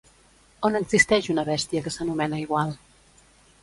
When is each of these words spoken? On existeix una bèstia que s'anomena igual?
On 0.69 0.77
existeix 0.79 1.29
una 1.35 1.45
bèstia 1.51 1.85
que 1.87 1.97
s'anomena 1.99 2.43
igual? 2.49 2.77